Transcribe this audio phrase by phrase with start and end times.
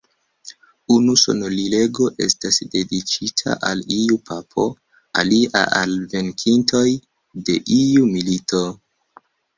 [0.93, 4.65] Unu sonorilego estas dediĉita al iu Papo,
[5.23, 6.85] alia al la venkintoj
[7.51, 8.65] de iu milito.